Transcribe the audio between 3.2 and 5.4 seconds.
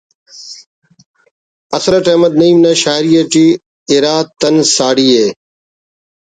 ٹی ہرا طنزساڑی ءِ